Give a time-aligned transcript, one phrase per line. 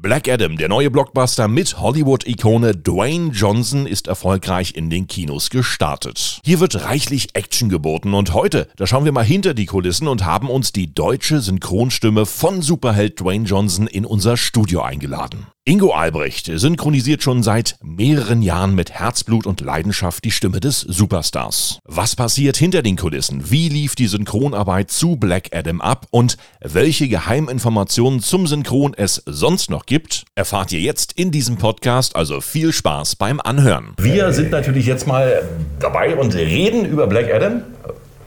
[0.00, 6.38] Black Adam, der neue Blockbuster mit Hollywood-Ikone Dwayne Johnson, ist erfolgreich in den Kinos gestartet.
[6.44, 10.24] Hier wird reichlich Action geboten und heute, da schauen wir mal hinter die Kulissen und
[10.24, 15.48] haben uns die deutsche Synchronstimme von Superheld Dwayne Johnson in unser Studio eingeladen.
[15.68, 21.80] Ingo Albrecht synchronisiert schon seit mehreren Jahren mit Herzblut und Leidenschaft die Stimme des Superstars.
[21.84, 23.50] Was passiert hinter den Kulissen?
[23.50, 26.06] Wie lief die Synchronarbeit zu Black Adam ab?
[26.10, 32.16] Und welche Geheiminformationen zum Synchron es sonst noch gibt, erfahrt ihr jetzt in diesem Podcast.
[32.16, 33.92] Also viel Spaß beim Anhören.
[33.98, 35.42] Wir sind natürlich jetzt mal
[35.80, 37.60] dabei und reden über Black Adam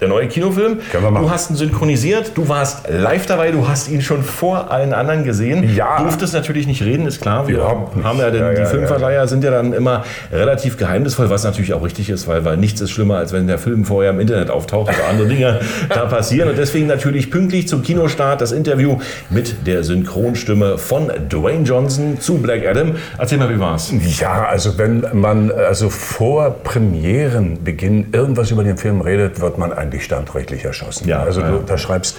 [0.01, 0.79] der neue Kinofilm.
[0.91, 1.25] Können wir machen.
[1.25, 5.23] Du hast ihn synchronisiert, du warst live dabei, du hast ihn schon vor allen anderen
[5.23, 5.75] gesehen.
[5.75, 5.97] Ja.
[5.97, 7.47] Du durftest natürlich nicht reden, ist klar.
[7.47, 9.27] Wir Überhaupt haben ja, den, ja, die ja, Filmverleiher ja.
[9.27, 12.89] sind ja dann immer relativ geheimnisvoll, was natürlich auch richtig ist, weil, weil nichts ist
[12.89, 16.49] schlimmer, als wenn der Film vorher im Internet auftaucht oder andere Dinge da passieren.
[16.49, 18.97] Und deswegen natürlich pünktlich zum Kinostart das Interview
[19.29, 22.95] mit der Synchronstimme von Dwayne Johnson zu Black Adam.
[23.19, 23.93] Erzähl mal, wie war's?
[24.19, 29.90] Ja, also wenn man also vor Premierenbeginn irgendwas über den Film redet, wird man ein
[29.91, 31.07] eigentlich standrechtlich erschossen.
[31.07, 32.17] Ja, also du unterschreibst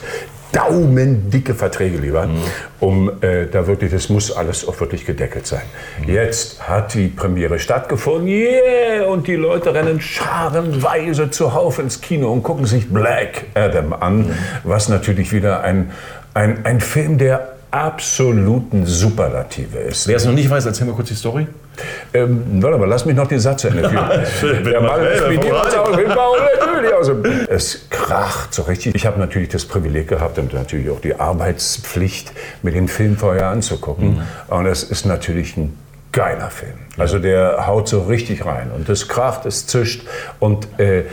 [0.53, 2.43] daumendicke Verträge lieber, mhm.
[2.79, 5.63] um äh, da wirklich, das muss alles auch wirklich gedeckelt sein.
[6.03, 6.13] Mhm.
[6.13, 12.43] Jetzt hat die Premiere stattgefunden, yeah, und die Leute rennen scharenweise zuhauf ins Kino und
[12.43, 14.35] gucken sich Black Adam an, mhm.
[14.65, 15.91] was natürlich wieder ein,
[16.35, 20.07] ein, ein Film der absoluten Superlative ist.
[20.07, 21.47] Wer es noch nicht weiß, erzähl mal kurz die Story.
[22.13, 23.89] Ähm, warte mal, lass mich noch den Satz zu Ende
[24.27, 24.65] führen.
[24.65, 25.01] Der Mann
[26.99, 27.15] also,
[27.49, 28.95] Es kracht so richtig.
[28.95, 33.49] Ich habe natürlich das Privileg gehabt und natürlich auch die Arbeitspflicht, mir den Film vorher
[33.49, 34.17] anzugucken.
[34.17, 34.55] Mhm.
[34.55, 35.77] Und es ist natürlich ein
[36.13, 36.75] geiler Film.
[36.99, 40.07] Also der haut so richtig rein und das kracht, es zischt
[40.39, 41.05] und äh,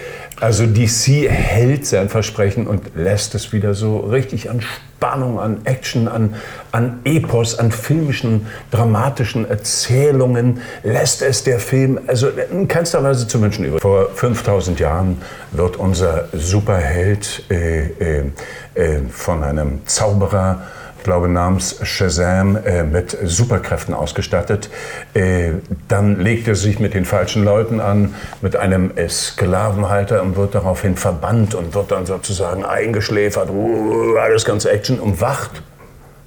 [0.42, 6.08] also DC hält sein Versprechen und lässt es wieder so richtig an Spannung, an Action,
[6.08, 6.36] an,
[6.72, 13.42] an Epos, an filmischen, dramatischen Erzählungen, lässt es der Film also in keinster Weise zu
[13.42, 13.82] wünschen übrig.
[13.82, 18.32] Vor 5000 Jahren wird unser Superheld äh, äh,
[18.76, 20.62] äh von einem Zauberer
[21.00, 24.70] ich glaube namens Shazam, äh, mit Superkräften ausgestattet.
[25.14, 25.54] Äh,
[25.88, 30.98] dann legt er sich mit den falschen Leuten an, mit einem Sklavenhalter und wird daraufhin
[30.98, 35.64] verbannt und wird dann sozusagen eingeschläfert, uh, alles ganz Action und wacht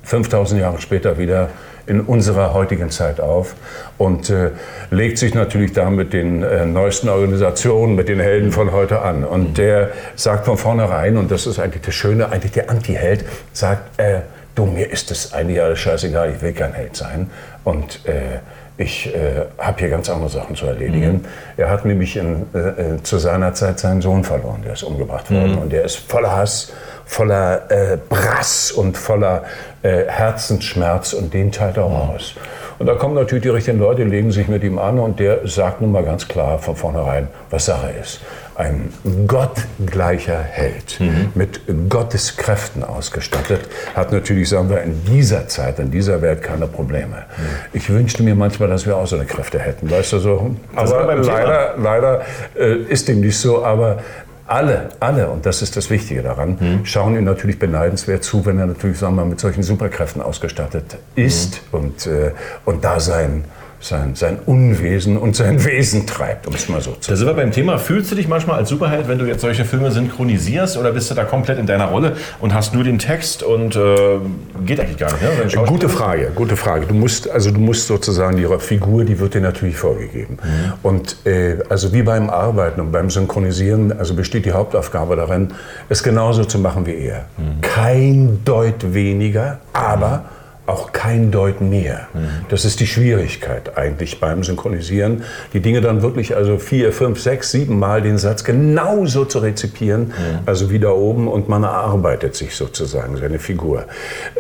[0.05, 1.51] 5000 Jahre später wieder
[1.87, 3.55] in unserer heutigen Zeit auf
[3.99, 4.51] und äh,
[4.91, 9.25] legt sich natürlich da mit den äh, neuesten Organisationen, mit den Helden von heute an.
[9.25, 14.01] Und der sagt von vornherein, und das ist eigentlich das Schöne, eigentlich der Anti-Held, sagt,
[14.01, 14.21] äh,
[14.55, 17.31] du, mir ist es eigentlich alles scheißegal, ich will kein Held sein.
[17.65, 18.41] Und äh,
[18.79, 21.13] ich äh, habe hier ganz andere Sachen zu erledigen.
[21.13, 21.25] Mhm.
[21.57, 25.31] Er hat nämlich in, äh, äh zu seiner Zeit seinen Sohn verloren, der ist umgebracht
[25.31, 25.53] worden.
[25.53, 25.59] Mhm.
[25.59, 26.73] Und der ist voller Hass,
[27.13, 29.45] voller äh, Brass und voller
[29.83, 32.15] äh, Herzensschmerz und den teilt er auch mhm.
[32.17, 32.35] aus.
[32.79, 35.81] Und da kommen natürlich die richtigen Leute, legen sich mit ihm an und der sagt
[35.81, 38.21] nun mal ganz klar von vornherein, was Sache ist
[38.55, 38.93] ein
[39.27, 41.33] gottgleicher Held, mhm.
[41.35, 43.63] mit Gottes Kräften ausgestattet,
[43.95, 47.17] hat natürlich, sagen wir, in dieser Zeit, in dieser Welt keine Probleme.
[47.17, 47.43] Mhm.
[47.73, 50.57] Ich wünschte mir manchmal, dass wir auch so eine Kräfte hätten, weißt du so.
[50.75, 52.23] Aber leider, leider
[52.59, 53.99] äh, ist dem nicht so, aber
[54.47, 56.85] alle, alle, und das ist das Wichtige daran, mhm.
[56.85, 61.63] schauen ihm natürlich beneidenswert zu, wenn er natürlich, sagen wir, mit solchen Superkräften ausgestattet ist
[61.73, 61.79] mhm.
[61.79, 62.33] und, äh,
[62.65, 63.45] und da sein
[63.83, 67.07] sein, sein Unwesen und sein Wesen treibt, um es mal so zu sagen.
[67.09, 67.79] Da sind wir beim Thema.
[67.79, 71.15] Fühlst du dich manchmal als Superheld, wenn du jetzt solche Filme synchronisierst oder bist du
[71.15, 74.19] da komplett in deiner Rolle und hast nur den Text und äh,
[74.65, 75.57] geht eigentlich gar nicht?
[75.57, 75.65] Ne?
[75.67, 76.87] Gute Frage, gute Frage.
[76.87, 80.39] Du musst, also du musst sozusagen die Figur, die wird dir natürlich vorgegeben.
[80.43, 80.73] Mhm.
[80.83, 85.49] Und äh, also wie beim Arbeiten und beim Synchronisieren, also besteht die Hauptaufgabe darin,
[85.89, 87.27] es genauso zu machen wie er.
[87.37, 87.61] Mhm.
[87.61, 90.42] Kein Deut weniger, aber mhm
[90.73, 92.09] auch kein Deut mehr.
[92.49, 95.23] Das ist die Schwierigkeit eigentlich beim Synchronisieren,
[95.53, 100.13] die Dinge dann wirklich also vier, fünf, sechs, sieben Mal den Satz genauso zu rezipieren,
[100.47, 103.85] also wie da oben und man erarbeitet sich sozusagen seine Figur.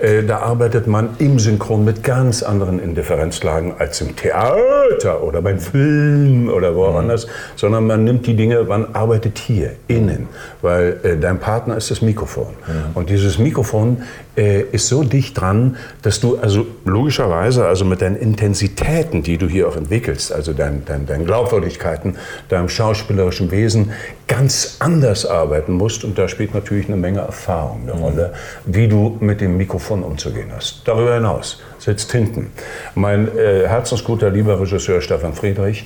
[0.00, 5.58] Äh, da arbeitet man im Synchron mit ganz anderen Indifferenzlagen als im Theater oder beim
[5.58, 7.26] Film oder wo auch anders,
[7.56, 10.28] sondern man nimmt die Dinge, man arbeitet hier innen,
[10.62, 12.54] weil äh, dein Partner ist das Mikrofon.
[12.94, 14.02] Und dieses Mikrofon
[14.36, 19.48] äh, ist so dicht dran, dass du also logischerweise also mit deinen Intensitäten, die du
[19.48, 22.16] hier auch entwickelst, also deinen dein, dein Glaubwürdigkeiten,
[22.48, 23.92] deinem schauspielerischen Wesen,
[24.28, 26.04] ganz anders arbeiten musst.
[26.04, 28.32] Und da spielt natürlich eine Menge Erfahrung eine Rolle,
[28.64, 30.82] wie du mit dem Mikrofon umzugehen hast.
[30.84, 32.50] Darüber hinaus sitzt hinten
[32.94, 35.84] mein äh, herzensguter, lieber Regisseur Stefan Friedrich,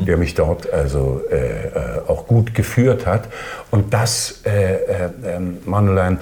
[0.00, 0.06] mhm.
[0.06, 1.70] der mich dort also äh, äh
[2.08, 3.28] auch gut geführt hat.
[3.70, 6.18] Und das, äh, äh, ähm, Manulein,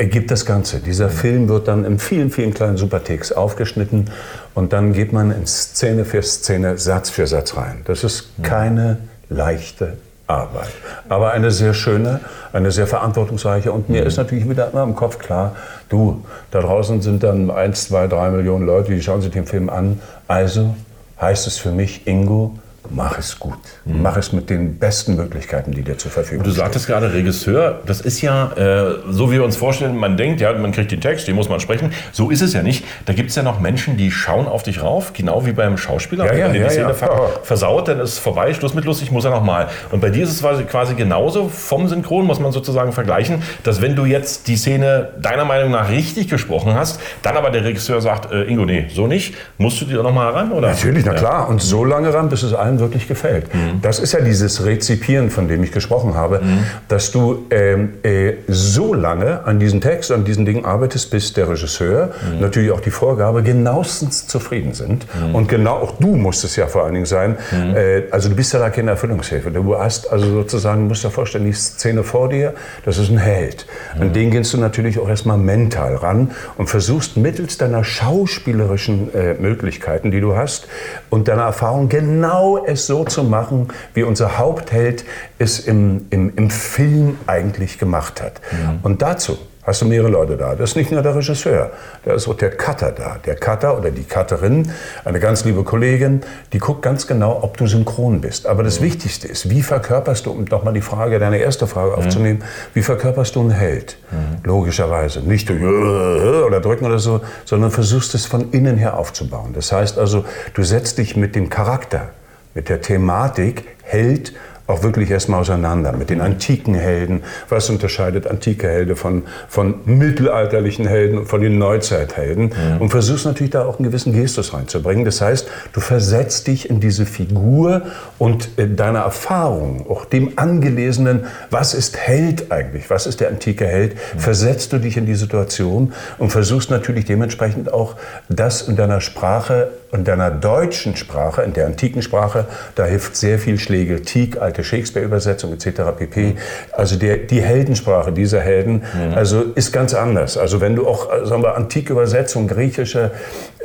[0.00, 0.80] ergibt das Ganze.
[0.80, 4.06] Dieser Film wird dann in vielen, vielen kleinen Supertakes aufgeschnitten
[4.54, 7.82] und dann geht man in Szene für Szene, Satz für Satz rein.
[7.84, 8.96] Das ist keine
[9.28, 10.70] leichte Arbeit,
[11.10, 12.20] aber eine sehr schöne,
[12.54, 15.54] eine sehr verantwortungsreiche und mir ist natürlich wieder immer im Kopf klar,
[15.90, 19.68] du, da draußen sind dann 1, 2, 3 Millionen Leute, die schauen sich den Film
[19.68, 20.74] an, also
[21.20, 22.58] heißt es für mich, Ingo,
[22.90, 23.58] mach es gut.
[23.84, 24.02] Mhm.
[24.02, 26.54] Mach es mit den besten Möglichkeiten, die dir zur Verfügung stehen.
[26.54, 30.40] Du sagtest gerade Regisseur, das ist ja, äh, so wie wir uns vorstellen, man denkt,
[30.40, 31.92] ja, man kriegt den Text, den muss man sprechen.
[32.12, 32.84] So ist es ja nicht.
[33.06, 36.26] Da gibt es ja noch Menschen, die schauen auf dich rauf, genau wie beim Schauspieler.
[36.26, 36.94] Ja, ja, Wenn ja, die Szene ja.
[36.94, 39.68] ver versaut, dann ist es vorbei, Schluss mit lustig, muss er nochmal.
[39.90, 43.96] Und bei dir ist es quasi, genauso vom Synchron, muss man sozusagen vergleichen, dass wenn
[43.96, 48.32] du jetzt die Szene deiner Meinung nach richtig gesprochen hast, dann aber der Regisseur sagt,
[48.32, 50.68] äh, Ingo, nee, so nicht, musst du dir nochmal ran, oder?
[50.68, 51.48] Natürlich, na klar.
[51.48, 53.46] Und so lange ran, bis es allen wirklich gefällt.
[53.82, 56.40] Das ist ja dieses Rezipieren, von dem ich gesprochen habe,
[56.88, 61.48] dass du ähm, äh, so lange an diesem Text, an diesen Dingen arbeitest, bis der
[61.48, 62.10] Regisseur,
[62.40, 65.06] natürlich auch die Vorgabe, genauestens zufrieden sind.
[65.32, 67.36] Und genau auch du musst es ja vor allen Dingen sein.
[67.74, 69.50] Äh, also du bist ja da keine Erfüllungshilfe.
[69.50, 72.54] Du hast also sozusagen, musst dir vorstellen, die Szene vor dir,
[72.84, 73.66] das ist ein Held.
[73.98, 79.34] An den gehst du natürlich auch erstmal mental ran und versuchst mittels deiner schauspielerischen äh,
[79.34, 80.66] Möglichkeiten, die du hast,
[81.10, 85.04] und deiner Erfahrung genau es so zu machen, wie unser Hauptheld
[85.38, 88.40] es im, im, im Film eigentlich gemacht hat.
[88.82, 90.54] Und dazu hast du mehrere Leute da.
[90.54, 91.70] Das ist nicht nur der Regisseur,
[92.04, 93.18] da ist auch der Cutter da.
[93.24, 94.70] Der Cutter oder die Cutterin,
[95.04, 96.22] eine ganz liebe Kollegin,
[96.52, 98.46] die guckt ganz genau, ob du synchron bist.
[98.46, 102.42] Aber das Wichtigste ist, wie verkörperst du, um nochmal die Frage, deine erste Frage aufzunehmen,
[102.74, 103.98] wie verkörperst du einen Held?
[104.44, 105.20] Logischerweise.
[105.20, 109.52] Nicht durch oder drücken oder so, sondern versuchst es von innen her aufzubauen.
[109.52, 110.24] Das heißt also,
[110.54, 112.10] du setzt dich mit dem Charakter,
[112.54, 114.34] mit der Thematik Held
[114.70, 117.22] auch wirklich erstmal auseinander mit den antiken Helden.
[117.48, 122.52] Was unterscheidet antike Helden von, von mittelalterlichen Helden und von den Neuzeithelden?
[122.78, 125.04] Und versuchst natürlich da auch einen gewissen Gestus reinzubringen.
[125.04, 127.82] Das heißt, du versetzt dich in diese Figur
[128.18, 132.90] und äh, deine Erfahrung, auch dem angelesenen, was ist Held eigentlich?
[132.90, 133.98] Was ist der antike Held?
[134.16, 137.96] Versetzt du dich in die Situation und versuchst natürlich dementsprechend auch
[138.28, 143.38] das in deiner Sprache in deiner deutschen Sprache, in der antiken Sprache, da hilft sehr
[143.38, 145.82] viel Schlegel, Tieck, alte Shakespeare-Übersetzung etc.
[145.96, 146.36] pp.
[146.72, 148.82] Also der, die Heldensprache dieser Helden,
[149.14, 150.36] also ist ganz anders.
[150.36, 153.10] Also wenn du auch, sagen wir, antike Übersetzung, griechische,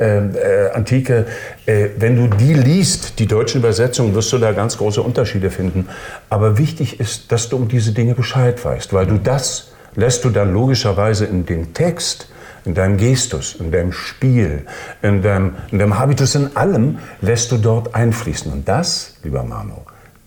[0.00, 1.26] äh, äh, antike,
[1.66, 5.88] äh, wenn du die liest, die deutschen Übersetzungen, wirst du da ganz große Unterschiede finden.
[6.28, 10.30] Aber wichtig ist, dass du um diese Dinge Bescheid weißt, weil du das lässt du
[10.30, 12.28] dann logischerweise in den Text
[12.66, 14.66] in deinem Gestus, in deinem Spiel,
[15.00, 18.52] in deinem, in deinem Habitus, in allem lässt du dort einfließen.
[18.52, 19.76] Und das, lieber Manu,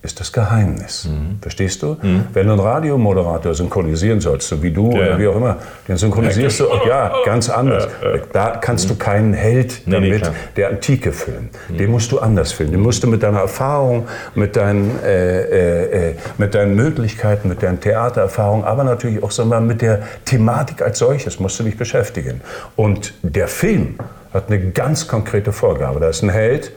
[0.02, 1.08] ist das Geheimnis.
[1.42, 1.96] Verstehst du?
[2.32, 5.18] Wenn du einen Radiomoderator synchronisieren sollst, so wie du Ja, oder ja.
[5.18, 5.56] wie auch immer,
[5.86, 7.86] den synchronisierst du, ja, ganz anders.
[8.32, 10.34] Da kannst du keinen Held Nee, nee, damit klar.
[10.56, 11.50] der Antike filmen.
[11.68, 12.72] Den musst du anders filmen.
[12.72, 17.62] Den musst du mit deiner Erfahrung, mit deinen, äh, äh, äh, mit deinen Möglichkeiten, mit
[17.62, 21.76] deinen Theatererfahrungen, aber natürlich auch sagen wir, mit der Thematik als solches musst du dich
[21.76, 22.40] beschäftigen.
[22.76, 23.98] Und der Film
[24.32, 26.00] hat eine ganz konkrete Vorgabe.
[26.00, 26.72] Da ist ein Held,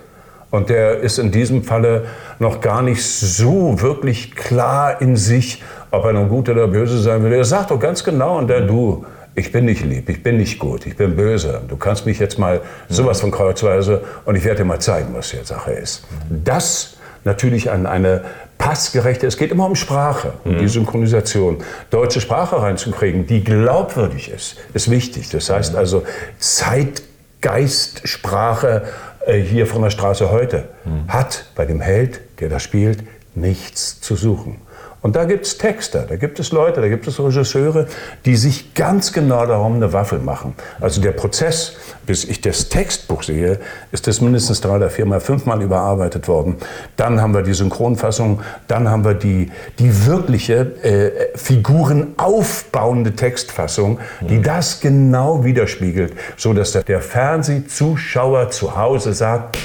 [0.53, 2.05] und der ist in diesem Falle
[2.37, 7.23] noch gar nicht so wirklich klar in sich, ob er nun gut oder böse sein
[7.23, 7.33] will.
[7.33, 9.03] Er sagt doch ganz genau, und der du,
[9.33, 11.61] ich bin nicht lieb, ich bin nicht gut, ich bin böse.
[11.67, 15.31] Du kannst mich jetzt mal sowas von kreuzweise und ich werde dir mal zeigen, was
[15.31, 16.05] hier Sache ist.
[16.29, 18.21] Das natürlich an eine
[18.59, 21.63] passgerechte, es geht immer um Sprache, um die Synchronisation.
[21.89, 25.29] Deutsche Sprache reinzukriegen, die glaubwürdig ist, ist wichtig.
[25.29, 26.03] Das heißt also
[26.37, 28.83] Zeitgeist, Sprache
[29.27, 30.69] hier von der Straße heute
[31.07, 33.03] hat bei dem Held, der das spielt,
[33.35, 34.57] nichts zu suchen.
[35.03, 37.87] Und da gibt es Texter, da gibt es Leute, da gibt es Regisseure,
[38.23, 40.55] die sich ganz genau darum eine Waffel machen.
[40.79, 43.59] Also der Prozess, bis ich das Textbuch sehe,
[43.91, 46.55] ist das mindestens drei oder viermal, fünfmal überarbeitet worden.
[46.95, 53.99] Dann haben wir die Synchronfassung, dann haben wir die, die wirkliche äh, Figuren aufbauende Textfassung,
[54.21, 59.57] die das genau widerspiegelt, so dass der, der Fernsehzuschauer zu Hause sagt,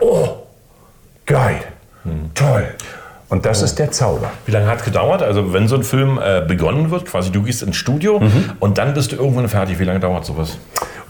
[0.00, 0.28] oh,
[1.26, 1.60] geil,
[2.32, 2.68] toll.
[3.28, 4.30] Und das ist der Zauber.
[4.46, 5.20] Wie lange hat es gedauert?
[5.22, 8.52] Also wenn so ein Film äh, begonnen wird, quasi du gehst ins Studio Mhm.
[8.60, 9.78] und dann bist du irgendwann fertig.
[9.80, 10.58] Wie lange dauert sowas?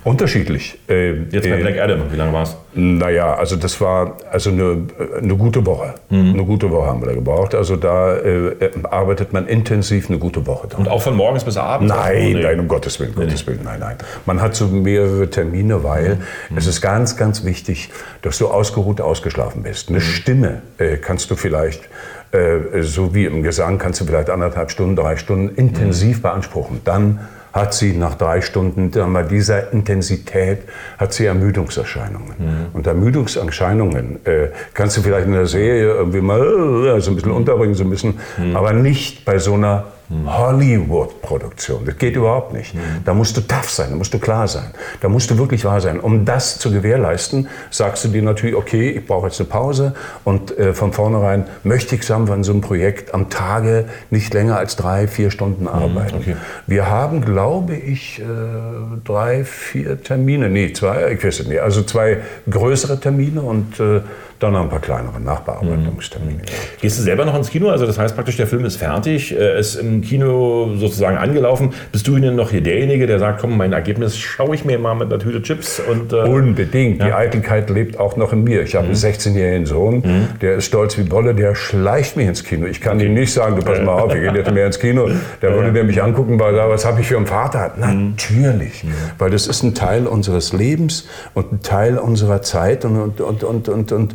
[0.07, 0.79] Unterschiedlich.
[0.89, 2.57] Äh, Jetzt bei äh, Black Adam, wie lange war es?
[2.75, 4.87] Naja, also das war also eine,
[5.21, 5.95] eine gute Woche.
[6.11, 6.35] Mhm.
[6.35, 7.57] Eine gute Woche haben wir da gebraucht.
[7.57, 8.53] Also da äh,
[8.89, 10.83] arbeitet man intensiv eine gute Woche dran.
[10.83, 11.93] Und auch von morgens bis abends?
[11.93, 12.43] Nein, Nee.
[12.45, 13.97] nein, um Gottes Willen, Gottes Willen, nein, nein.
[14.27, 16.19] Man hat so mehrere Termine, weil
[16.51, 16.57] Mhm.
[16.57, 17.91] es ist ganz, ganz wichtig,
[18.23, 19.91] dass du ausgeruht, ausgeschlafen bist.
[19.91, 19.97] Mhm.
[19.97, 21.81] Eine Stimme äh, kannst du vielleicht,
[22.31, 25.57] äh, so wie im Gesang, kannst du vielleicht anderthalb Stunden, drei Stunden Mhm.
[25.57, 26.81] intensiv beanspruchen.
[26.85, 27.19] Dann
[27.57, 30.59] hat sie nach drei Stunden bei dieser Intensität
[30.99, 32.35] hat sie Ermüdungserscheinungen.
[32.39, 32.67] Mhm.
[32.75, 37.33] Und Ermüdungserscheinungen äh, kannst du vielleicht in der Serie irgendwie mal äh, so ein bisschen
[37.33, 38.55] unterbringen, so ein bisschen, mhm.
[38.55, 41.85] aber nicht bei so einer Hollywood-Produktion.
[41.85, 42.75] Das geht überhaupt nicht.
[43.05, 44.71] Da musst du tough sein, da musst du klar sein,
[45.01, 46.01] da musst du wirklich wahr sein.
[46.01, 49.95] Um das zu gewährleisten, sagst du dir natürlich, okay, ich brauche jetzt eine Pause
[50.25, 54.57] und äh, von vornherein möchte ich zusammen an so einem Projekt am Tage nicht länger
[54.59, 56.17] als drei, vier Stunden mhm, arbeiten.
[56.17, 56.37] Okay.
[56.67, 58.25] Wir haben, glaube ich, äh,
[59.05, 64.01] drei, vier Termine, nee, zwei, ich weiß nicht, also zwei größere Termine und äh,
[64.39, 66.39] dann noch ein paar kleinere Nachbearbeitungstermine.
[66.39, 66.81] Mhm.
[66.81, 67.71] Gehst du selber noch ins Kino?
[67.71, 71.73] Also das heißt praktisch, der Film ist fertig, äh, ist im Kino sozusagen angelaufen.
[71.93, 74.95] Bist du denn noch hier derjenige, der sagt, komm, mein Ergebnis schaue ich mir mal
[74.95, 75.81] mit einer Tüte Chips?
[75.81, 77.01] Und, äh, Unbedingt.
[77.01, 77.07] Ja.
[77.07, 78.63] Die Eitelkeit lebt auch noch in mir.
[78.63, 78.93] Ich habe mhm.
[78.93, 80.29] einen 16-jährigen Sohn, mhm.
[80.41, 82.67] der ist stolz wie Bolle, der schleicht mich ins Kino.
[82.67, 83.07] Ich kann okay.
[83.07, 85.09] ihm nicht sagen, du pass mal auf, wir gehen jetzt mehr ins Kino.
[85.43, 85.85] Der würde ja.
[85.85, 87.73] mich angucken, weil was habe ich für einen Vater?
[87.77, 88.11] Mhm.
[88.11, 88.85] Natürlich.
[88.85, 88.93] Mhm.
[89.19, 93.45] Weil das ist ein Teil unseres Lebens und ein Teil unserer Zeit und, und, und,
[93.45, 94.15] und, und, und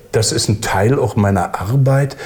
[0.11, 2.17] das ist ein Teil auch meiner Arbeit,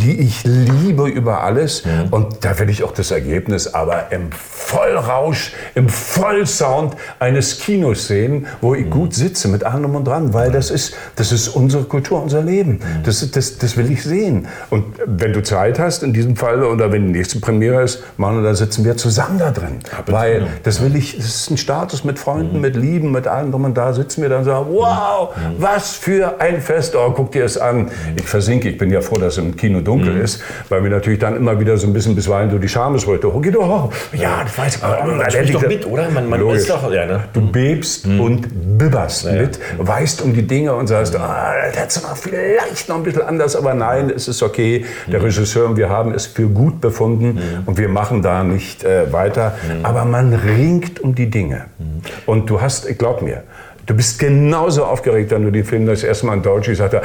[0.00, 1.84] die ich liebe über alles.
[1.84, 2.08] Mhm.
[2.10, 8.46] Und da will ich auch das Ergebnis aber im Vollrausch, im Vollsound eines Kinos sehen,
[8.60, 8.90] wo ich mhm.
[8.90, 12.72] gut sitze mit allem und dran, weil das ist, das ist unsere Kultur, unser Leben.
[12.72, 13.02] Mhm.
[13.04, 14.48] Das, das, das will ich sehen.
[14.70, 18.42] Und wenn du Zeit hast, in diesem Fall, oder wenn die nächste Premiere ist, Manu,
[18.42, 19.80] da sitzen wir zusammen da drin.
[20.06, 22.62] weil das will ich, das ist ein Status mit Freunden, mhm.
[22.62, 25.56] mit Lieben, mit allem drum und da sitzen wir dann und sagen, wow, mhm.
[25.58, 26.96] was für ein Fest.
[26.96, 27.90] Oh, guck dir es an.
[28.16, 30.22] Ich versinke, ich bin ja froh, dass im Kino dunkel mhm.
[30.22, 33.56] ist, weil mir natürlich dann immer wieder so ein bisschen bisweilen so die Schamesröte hochgeht.
[33.56, 34.82] Oh, ja, das weiß ich.
[34.82, 36.10] Aber man doch mit, oder?
[36.10, 37.24] Man, man ist doch, ja, ne?
[37.32, 38.20] Du bebst mhm.
[38.20, 42.88] und bibberst ja, mit, weißt um die Dinge und sagst, ah, das hättest du vielleicht
[42.88, 44.84] noch ein bisschen anders, aber nein, es ist okay.
[45.06, 45.26] Der mhm.
[45.26, 47.40] Regisseur und wir haben es für gut befunden mhm.
[47.66, 49.54] und wir machen da nicht äh, weiter.
[49.62, 49.84] Mhm.
[49.84, 51.66] Aber man ringt um die Dinge.
[51.78, 52.02] Mhm.
[52.26, 53.42] Und du hast, glaub mir,
[53.86, 57.02] Du bist genauso aufgeregt, wenn du den Film das erste Mal in Deutsch siehst, er,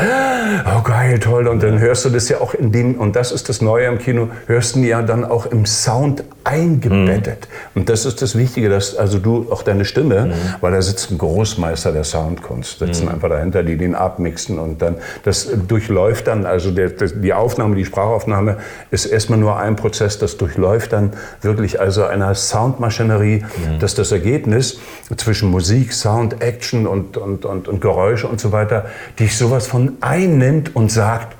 [0.65, 1.47] oh geil, toll.
[1.47, 3.97] Und dann hörst du das ja auch in dem, und das ist das Neue im
[3.97, 7.47] Kino, hörst du ja dann auch im Sound eingebettet.
[7.73, 7.81] Mhm.
[7.81, 10.33] Und das ist das Wichtige, dass also du auch deine Stimme, mhm.
[10.61, 13.11] weil da sitzt ein Großmeister der Soundkunst, sitzen mhm.
[13.11, 17.75] einfach dahinter, die den abmixen und dann, das durchläuft dann, also der, der, die Aufnahme,
[17.75, 18.57] die Sprachaufnahme
[18.89, 23.79] ist erstmal nur ein Prozess, das durchläuft dann wirklich also einer Soundmaschinerie, mhm.
[23.79, 24.79] dass das Ergebnis
[25.17, 28.85] zwischen Musik, Sound, Action, Action und, und, und, und Geräusche und so weiter,
[29.17, 31.35] dich sowas von einnimmt und sagt,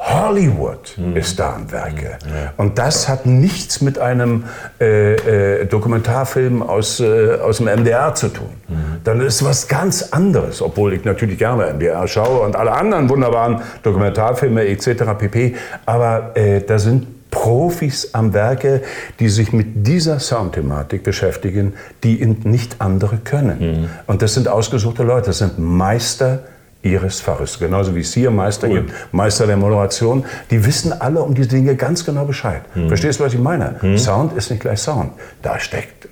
[0.00, 1.16] Hollywood mhm.
[1.16, 2.18] ist da am Werke.
[2.24, 2.30] Mhm.
[2.30, 2.52] Ja.
[2.56, 4.44] Und das hat nichts mit einem
[4.80, 8.48] äh, äh, Dokumentarfilm aus, äh, aus dem MDR zu tun.
[8.68, 8.76] Mhm.
[9.02, 13.60] Dann ist was ganz anderes, obwohl ich natürlich gerne MDR schaue und alle anderen wunderbaren
[13.82, 15.04] Dokumentarfilme etc.
[15.18, 15.56] pp.
[15.84, 18.82] Aber äh, da sind Profis am Werke,
[19.20, 23.58] die sich mit dieser Soundthematik beschäftigen, die nicht andere können.
[23.58, 23.88] Mhm.
[24.06, 26.40] Und das sind ausgesuchte Leute, das sind Meister
[26.82, 27.58] ihres Faches.
[27.58, 28.82] Genauso wie es hier Meister cool.
[28.82, 30.24] gibt, Meister der Moderation.
[30.50, 32.62] Die wissen alle um diese Dinge ganz genau Bescheid.
[32.74, 32.88] Mhm.
[32.88, 33.76] Verstehst du, was ich meine?
[33.82, 33.98] Mhm.
[33.98, 35.12] Sound ist nicht gleich Sound.
[35.42, 36.08] Da steckt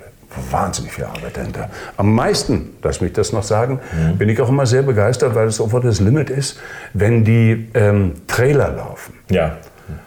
[0.50, 1.70] wahnsinnig viel Arbeit dahinter.
[1.96, 4.18] Am meisten, lass mich das noch sagen, mhm.
[4.18, 6.58] bin ich auch immer sehr begeistert, weil es sofort das Limit ist,
[6.92, 9.14] wenn die ähm, Trailer laufen.
[9.30, 9.56] Ja.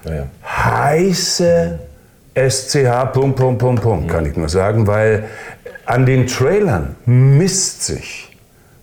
[0.06, 0.28] Ja.
[0.44, 1.80] Heiße
[2.36, 5.26] SCH, Punkt, Punkt, Punkt, Punkt, kann ich nur sagen, weil
[5.86, 8.30] an den Trailern misst sich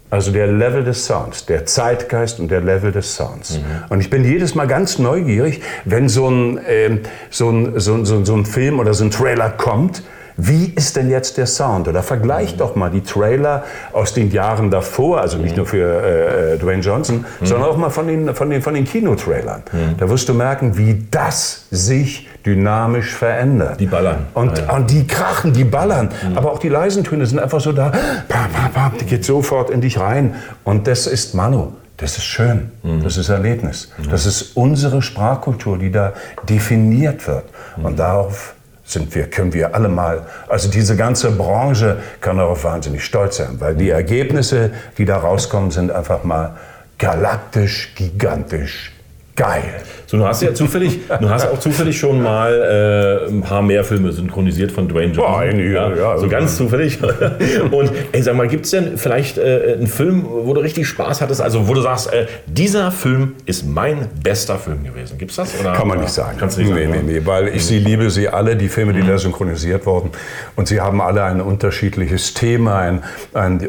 [0.08, 3.58] also der Level des Sounds, der Zeitgeist und der Level des Sounds.
[3.58, 3.64] Mhm.
[3.88, 6.98] Und ich bin jedes Mal ganz neugierig, wenn so ein, äh,
[7.30, 10.02] so, ein, so, so, so ein Film oder so ein Trailer kommt,
[10.36, 11.88] wie ist denn jetzt der Sound?
[11.88, 12.58] Oder vergleich mhm.
[12.58, 15.58] doch mal die Trailer aus den Jahren davor, also nicht mhm.
[15.58, 17.46] nur für äh, äh, Dwayne Johnson, mhm.
[17.46, 19.62] sondern auch mal von den, von den, von den Kinotrailern.
[19.98, 23.80] Da wirst du merken, wie das sich dynamisch verändert.
[23.80, 24.26] Die ballern.
[24.34, 24.74] Und, ja.
[24.74, 26.10] und die krachen, die ballern.
[26.28, 26.38] Mhm.
[26.38, 27.90] Aber auch die leisen Töne sind einfach so da,
[28.28, 30.34] bam, bam, bam, die geht sofort in dich rein.
[30.64, 31.72] Und das ist Manu.
[31.96, 33.02] Das ist schön, mhm.
[33.02, 33.90] das ist Erlebnis.
[33.96, 34.10] Mhm.
[34.10, 36.12] Das ist unsere Sprachkultur, die da
[36.46, 37.44] definiert wird.
[37.82, 38.55] Und darauf
[38.86, 43.56] sind wir, können wir alle mal, also diese ganze Branche kann darauf wahnsinnig stolz sein,
[43.58, 46.56] weil die Ergebnisse, die da rauskommen, sind einfach mal
[46.98, 48.95] galaktisch, gigantisch
[49.36, 49.82] geil.
[50.06, 53.82] So, du hast ja zufällig, du hast auch zufällig schon mal äh, ein paar mehr
[53.82, 55.32] Filme synchronisiert von Dwayne Johnson.
[55.32, 56.98] Boah, einige, ja, ja, so ganz zufällig.
[57.70, 61.20] Und ey, sag mal, gibt es denn vielleicht äh, einen Film, wo du richtig Spaß
[61.20, 61.40] hattest?
[61.40, 65.18] Also wo du sagst, äh, dieser Film ist mein bester Film gewesen.
[65.18, 65.60] Gibt es das?
[65.60, 66.38] Oder, Kann man nicht sagen.
[66.38, 68.92] Kannst du nicht nee, sagen, nee, nee, weil ich sie liebe, sie alle, die Filme,
[68.92, 69.08] die mhm.
[69.08, 70.10] da synchronisiert wurden.
[70.54, 73.02] Und sie haben alle ein unterschiedliches Thema, ein,
[73.34, 73.60] ein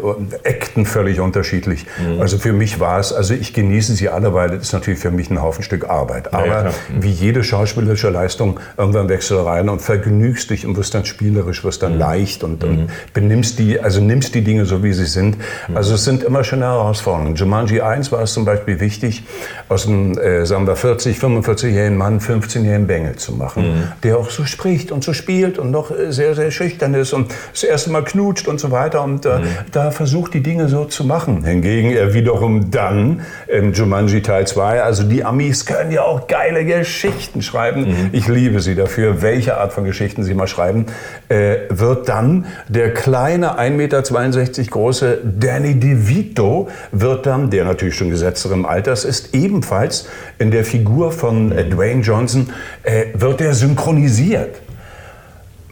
[0.46, 1.86] Akten völlig unterschiedlich.
[2.00, 2.22] Mhm.
[2.22, 5.12] Also für mich war es, also ich genieße sie alle, weil das ist natürlich für
[5.12, 6.34] mich ein Haufen auf ein Stück Arbeit.
[6.34, 10.94] Aber ja, wie jede schauspielerische Leistung, irgendwann wechselst du rein und vergnügst dich und wirst
[10.94, 12.00] dann spielerisch, wirst dann mhm.
[12.00, 12.88] leicht und, und, mhm.
[13.14, 15.38] benimmst die, also nimmst die Dinge so, wie sie sind.
[15.68, 15.78] Mhm.
[15.78, 17.36] Also es sind immer schöne Herausforderungen.
[17.36, 19.24] Jumanji 1 war es zum Beispiel wichtig,
[19.68, 23.84] aus einem, äh, sagen wir, 40, 45-jährigen Mann 15-jährigen Bengel zu machen, mhm.
[24.04, 27.34] der auch so spricht und so spielt und noch äh, sehr, sehr schüchtern ist und
[27.52, 29.46] das erste Mal knutscht und so weiter und äh, mhm.
[29.72, 31.44] da versucht die Dinge so zu machen.
[31.44, 36.66] Hingegen er wiederum dann im Jumanji Teil 2, also die Amis können ja auch geile
[36.66, 37.88] Geschichten schreiben.
[37.88, 38.10] Mhm.
[38.12, 40.88] Ich liebe sie dafür, welche Art von Geschichten sie mal schreiben,
[41.30, 48.10] äh, wird dann der kleine 1,62 Meter große Danny DeVito wird dann, der natürlich schon
[48.10, 52.50] gesetzterem Alters ist, ebenfalls in der Figur von äh, Dwayne Johnson,
[52.84, 54.62] äh, wird er synchronisiert.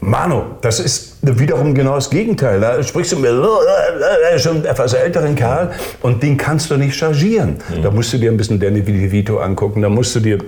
[0.00, 2.60] Manu, das ist wiederum genau das Gegenteil.
[2.60, 5.72] Da sprichst du mit äh, schon etwas älteren Kerl
[6.02, 7.56] und den kannst du nicht chargieren.
[7.68, 7.82] Mhm.
[7.82, 10.38] Da musst du dir ein bisschen Danny DeVito angucken, da musst du dir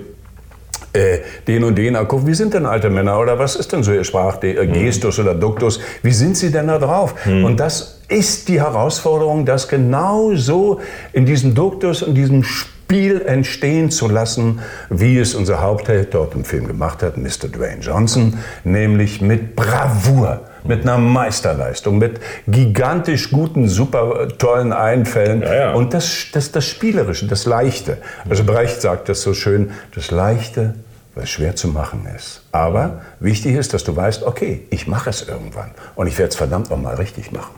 [0.93, 2.27] äh, den und den angucken.
[2.27, 5.23] Wie sind denn alte Männer oder was ist denn so ihr Sprachgestus mhm.
[5.23, 5.79] oder Duktus?
[6.03, 7.15] Wie sind sie denn da drauf?
[7.25, 7.43] Mhm.
[7.43, 10.79] Und das ist die Herausforderung, das genau so
[11.11, 16.33] in diesem Duktus und diesem Spiel Spiel entstehen zu lassen, wie es unser Hauptheld dort
[16.33, 17.47] im Film gemacht hat, Mr.
[17.47, 25.53] Dwayne Johnson, nämlich mit Bravour, mit einer Meisterleistung, mit gigantisch guten, super tollen Einfällen ja,
[25.53, 25.73] ja.
[25.73, 27.99] und das, das, das Spielerische, das Leichte.
[28.27, 30.73] Also Brecht sagt das so schön, das Leichte,
[31.13, 32.41] was schwer zu machen ist.
[32.51, 36.35] Aber wichtig ist, dass du weißt, okay, ich mache es irgendwann und ich werde es
[36.35, 37.53] verdammt nochmal richtig machen.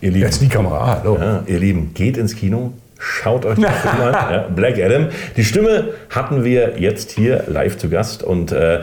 [0.00, 1.18] Ihr Lieben, Jetzt die Kamera, hallo.
[1.18, 2.72] Ja, ihr Lieben, geht ins Kino,
[3.04, 4.12] Schaut euch das an.
[4.32, 5.08] Ja, Black Adam.
[5.36, 8.82] Die Stimme hatten wir jetzt hier live zu Gast und äh,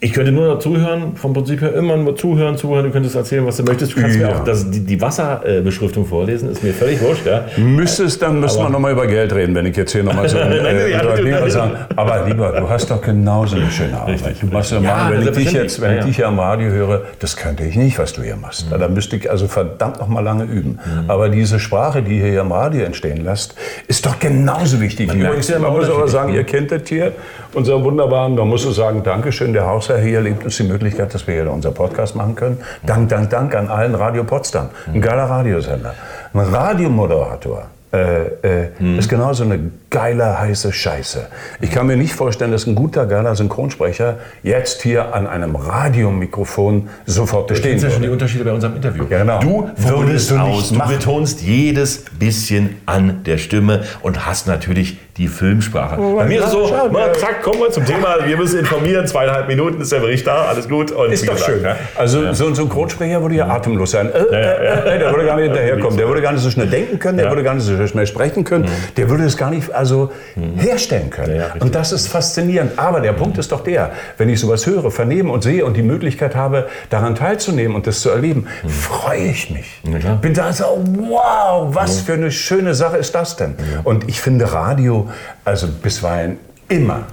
[0.00, 2.84] ich könnte nur noch zuhören, vom Prinzip her immer nur zuhören, zuhören.
[2.84, 3.96] Du könntest erzählen, was du möchtest.
[3.96, 4.28] Du kannst ja.
[4.28, 7.24] mir auch das, die, die, Wasserbeschriftung vorlesen, ist mir völlig wurscht.
[7.24, 7.44] Ja.
[7.56, 10.90] Müsstest, dann müssen wir nochmal über Geld reden, wenn ich jetzt hier nochmal so äh,
[10.90, 11.72] ja, sagen.
[11.94, 14.14] Aber lieber, du hast doch genauso eine schöne Arbeit.
[14.14, 14.40] Richtig.
[14.40, 17.02] Du machst ja, ja wenn ich dich jetzt, wenn ich dich hier am Radio höre,
[17.18, 18.70] das könnte ich nicht, was du hier machst.
[18.70, 18.78] Mhm.
[18.78, 20.78] Da müsste ich also verdammt noch mal lange üben.
[20.84, 21.10] Mhm.
[21.10, 23.54] Aber diese Sprache, die hier am Radio entstehen lässt,
[23.88, 25.08] ist doch genauso wichtig.
[25.08, 27.12] Man, Übrigens, man muss aber sagen, ihr kennt das hier,
[27.54, 31.14] unser wunderbaren, da musst du sagen, Dankeschön, der Haus Hausherr hier lebt uns die Möglichkeit,
[31.14, 32.58] dass wir hier unser Podcast machen können.
[32.84, 34.70] Dank, dank, dank an allen Radio Potsdam.
[34.92, 35.94] Ein geiler Radiosender.
[36.32, 38.98] Ein Radiomoderator äh, äh, hm.
[38.98, 41.26] ist genauso eine geile, heiße Scheiße.
[41.60, 46.88] Ich kann mir nicht vorstellen, dass ein guter, geiler Synchronsprecher jetzt hier an einem Radiomikrofon
[47.06, 47.74] sofort bestehen würde.
[47.74, 49.04] Das sind ja schon die Unterschiede bei unserem Interview.
[49.08, 49.40] Ja, genau.
[49.40, 55.28] Du würdest du aus, du betonst jedes bisschen an der Stimme und hast natürlich die
[55.28, 55.98] Filmsprache.
[55.98, 58.16] Oh, Bei mir ist es so, mal, zack, kommen wir zum Thema.
[58.24, 59.06] Wir müssen informieren.
[59.06, 60.92] Zweieinhalb Minuten ist der Bericht da, alles gut.
[60.92, 61.62] Und ist doch gesagt, schön.
[61.62, 61.76] Ja.
[61.96, 62.34] Also ja.
[62.34, 64.10] so ein Synchronsprecher würde ja atemlos sein.
[64.12, 65.96] Äh, äh, äh, der würde gar nicht hinterherkommen.
[66.06, 67.16] Der würde gar nicht so schnell denken können.
[67.16, 68.64] Der würde gar nicht so schnell sprechen können.
[68.64, 68.94] Mhm.
[68.96, 70.58] Der würde es gar nicht also mhm.
[70.58, 71.42] herstellen können.
[71.60, 72.78] und das ist faszinierend.
[72.78, 75.82] Aber der Punkt ist doch der, wenn ich sowas höre, vernehme und sehe und die
[75.82, 78.68] Möglichkeit habe, daran teilzunehmen und das zu erleben, mhm.
[78.68, 79.82] freue ich mich.
[80.20, 83.54] Bin da so, wow, was für eine schöne Sache ist das denn?
[83.84, 85.08] Und ich finde Radio
[85.44, 87.04] also bisweilen immer,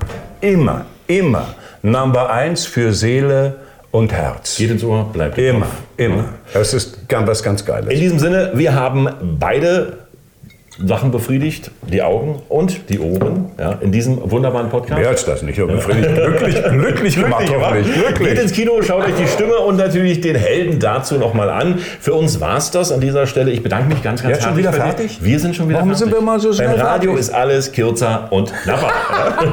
[0.42, 3.58] immer, immer Number eins für Seele
[3.92, 4.56] und Herz.
[4.56, 6.26] Geht ins Ohr, bleibt Immer, immer.
[6.54, 7.94] Das ist was ganz Geiles.
[7.94, 10.03] In diesem Sinne, wir haben beide
[10.84, 15.00] Sachen befriedigt, die Augen und die Ohren, ja, in diesem wunderbaren Podcast.
[15.00, 16.16] Mehr als das nicht, aber befriedigt.
[16.16, 17.94] glücklich, glücklich gemacht, hoffentlich.
[17.94, 18.30] Glücklich.
[18.30, 21.78] Geht ins Kino, schaut euch die Stimme und natürlich den Helden dazu nochmal an.
[22.00, 23.52] Für uns war es das an dieser Stelle.
[23.52, 24.48] Ich bedanke mich ganz, ganz herzlich.
[24.48, 25.20] schon wieder fertig?
[25.22, 26.06] Wir sind schon wieder Warum fertig.
[26.06, 27.28] sind wir mal so schnell Beim Radio fertig?
[27.28, 28.92] ist alles kürzer und knapper.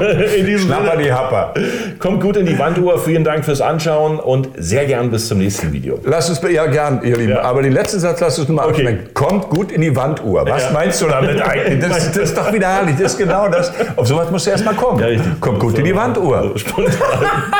[0.38, 1.54] in diesem Schnapper die Happer.
[1.98, 2.98] Kommt gut in die Wanduhr.
[2.98, 5.98] Vielen Dank fürs Anschauen und sehr gern bis zum nächsten Video.
[6.04, 7.32] Lass es, ja gern, ihr Lieben.
[7.32, 7.42] Ja.
[7.42, 9.00] Aber den letzten Satz lasst uns mal okay.
[9.12, 10.46] Kommt gut in die Wanduhr.
[10.48, 10.70] Was ja.
[10.70, 11.80] meinst du damit eigentlich?
[11.80, 12.96] Das, das, ist doch wieder herrlich.
[12.98, 13.72] Das ist genau das.
[13.96, 15.00] Auf sowas musst du erst mal kommen.
[15.00, 16.54] Ja, Kommt gut in die Wanduhr.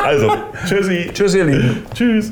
[0.03, 0.33] Also,
[0.67, 1.11] tschüssi.
[1.13, 1.85] Tschüss, ihr Lieben.
[1.93, 2.31] Tschüss.